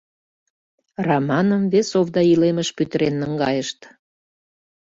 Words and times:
—Раманым 1.07 1.63
вес 1.73 1.89
овда 1.99 2.21
илемыш 2.33 2.69
пӱтырен 2.77 3.15
наҥгайышт. 3.21 3.79